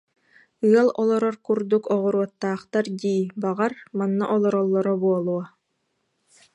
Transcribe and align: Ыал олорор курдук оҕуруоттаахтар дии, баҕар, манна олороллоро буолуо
Ыал 0.71 0.89
олорор 1.01 1.35
курдук 1.45 1.83
оҕуруоттаахтар 1.95 2.85
дии, 3.01 3.21
баҕар, 3.41 3.73
манна 3.97 4.25
олороллоро 4.35 4.93
буолуо 5.01 5.43